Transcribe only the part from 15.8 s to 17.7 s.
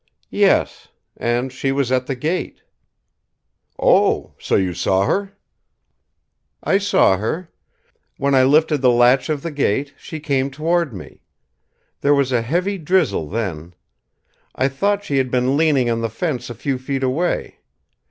on the fence a few feet away.